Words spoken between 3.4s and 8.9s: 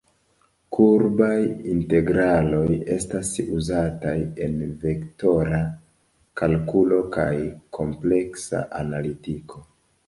uzataj en vektora kalkulo kaj kompleksa